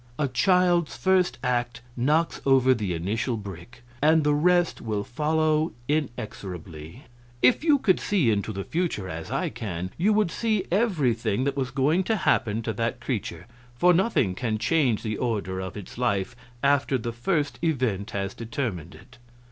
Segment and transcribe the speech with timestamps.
[0.17, 7.03] A child's first act knocks over the initial brick, and the rest will follow inexorably.
[7.43, 11.55] If you could see into the future, as I can, you would see everything that
[11.55, 13.45] was going to happen to that creature;
[13.75, 18.95] for nothing can change the order of its life after the first event has determined
[18.95, 19.19] it.